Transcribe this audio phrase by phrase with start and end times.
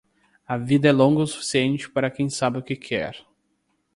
[0.47, 3.23] A vida é longa o suficiente para quem sabe o que quer